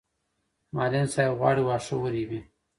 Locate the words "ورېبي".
1.99-2.39